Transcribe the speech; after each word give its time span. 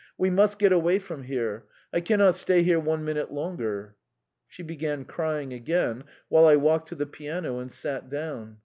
"We 0.17 0.31
must 0.31 0.57
get 0.57 0.73
away 0.73 0.97
from 0.97 1.21
here 1.25 1.65
I 1.93 1.99
cannot 1.99 2.33
stay 2.33 2.63
here 2.63 2.79
one 2.79 3.05
minute 3.05 3.31
longer." 3.31 3.93
She 4.47 4.63
began 4.63 5.05
crying 5.05 5.53
again, 5.53 6.05
while 6.27 6.47
I 6.47 6.55
walked 6.55 6.87
to 6.87 6.95
the 6.95 7.05
piano 7.05 7.59
and 7.59 7.71
sat 7.71 8.09
down. 8.09 8.57